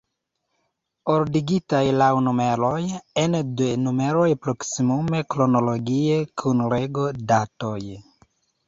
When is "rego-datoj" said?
6.77-7.81